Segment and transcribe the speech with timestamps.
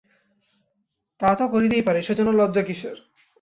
[1.21, 2.97] তা-তো করিতেই পারে, সেজন্য লজ্জা কিসের।